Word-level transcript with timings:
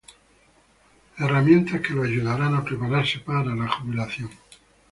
Herramientas 1.19 1.79
que 1.81 1.93
lo 1.93 2.01
ayudarán 2.01 2.55
a 2.55 2.63
prepararse 2.65 3.19
para 3.19 3.53
la 3.53 3.67
jubilación 3.67 4.31